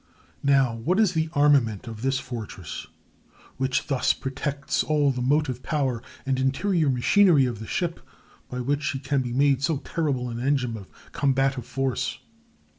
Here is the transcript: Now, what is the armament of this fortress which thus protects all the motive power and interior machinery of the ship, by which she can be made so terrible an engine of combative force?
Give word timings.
Now, 0.41 0.77
what 0.77 0.99
is 0.99 1.13
the 1.13 1.29
armament 1.33 1.87
of 1.87 2.01
this 2.01 2.17
fortress 2.17 2.87
which 3.57 3.85
thus 3.85 4.13
protects 4.13 4.83
all 4.83 5.11
the 5.11 5.21
motive 5.21 5.61
power 5.61 6.01
and 6.25 6.39
interior 6.39 6.89
machinery 6.89 7.45
of 7.45 7.59
the 7.59 7.67
ship, 7.67 7.99
by 8.49 8.61
which 8.61 8.81
she 8.81 8.97
can 8.97 9.21
be 9.21 9.31
made 9.31 9.61
so 9.61 9.77
terrible 9.77 10.27
an 10.31 10.39
engine 10.39 10.75
of 10.75 10.89
combative 11.11 11.67
force? 11.67 12.17